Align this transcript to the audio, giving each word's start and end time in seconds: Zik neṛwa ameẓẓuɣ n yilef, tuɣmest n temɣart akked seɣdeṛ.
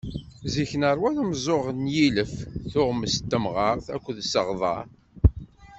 Zik 0.53 0.71
neṛwa 0.81 1.09
ameẓẓuɣ 1.21 1.65
n 1.71 1.83
yilef, 1.95 2.33
tuɣmest 2.71 3.21
n 3.25 3.27
temɣart 3.31 3.85
akked 3.95 4.17
seɣdeṛ. 4.23 4.85